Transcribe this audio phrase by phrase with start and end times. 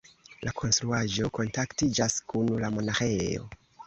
[0.45, 3.45] La konstruaĵo kontaktiĝas kun la monaĥejo.